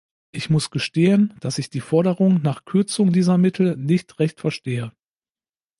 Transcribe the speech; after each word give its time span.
Ich 0.31 0.49
muss 0.49 0.71
gestehen, 0.71 1.35
dass 1.41 1.59
ich 1.59 1.69
die 1.69 1.79
Forderung 1.79 2.41
nach 2.41 2.65
Kürzung 2.65 3.13
dieser 3.13 3.37
Mittel 3.37 3.77
nicht 3.77 4.17
recht 4.17 4.39
verstehe. 4.39 4.91